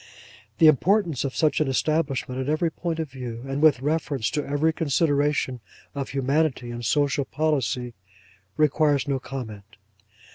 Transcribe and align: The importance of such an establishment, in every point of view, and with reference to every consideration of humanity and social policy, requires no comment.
The 0.57 0.65
importance 0.65 1.23
of 1.23 1.35
such 1.35 1.61
an 1.61 1.67
establishment, 1.67 2.41
in 2.41 2.49
every 2.49 2.71
point 2.71 2.97
of 2.97 3.11
view, 3.11 3.43
and 3.45 3.61
with 3.61 3.81
reference 3.83 4.31
to 4.31 4.43
every 4.43 4.73
consideration 4.73 5.59
of 5.93 6.09
humanity 6.09 6.71
and 6.71 6.83
social 6.83 7.23
policy, 7.23 7.93
requires 8.57 9.07
no 9.07 9.19
comment. 9.19 9.75